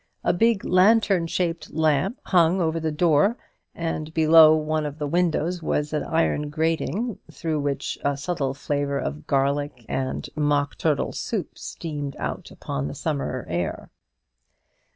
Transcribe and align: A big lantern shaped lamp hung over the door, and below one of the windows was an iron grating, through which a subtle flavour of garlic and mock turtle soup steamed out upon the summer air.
A 0.23 0.33
big 0.33 0.65
lantern 0.65 1.27
shaped 1.27 1.71
lamp 1.71 2.19
hung 2.23 2.59
over 2.59 2.79
the 2.79 2.91
door, 2.91 3.37
and 3.75 4.11
below 4.15 4.55
one 4.55 4.83
of 4.83 4.97
the 4.97 5.05
windows 5.05 5.61
was 5.61 5.93
an 5.93 6.01
iron 6.03 6.49
grating, 6.49 7.19
through 7.31 7.59
which 7.59 7.99
a 8.03 8.17
subtle 8.17 8.55
flavour 8.55 8.97
of 8.97 9.27
garlic 9.27 9.85
and 9.87 10.27
mock 10.35 10.75
turtle 10.75 11.11
soup 11.11 11.55
steamed 11.55 12.15
out 12.17 12.49
upon 12.49 12.87
the 12.87 12.95
summer 12.95 13.45
air. 13.47 13.91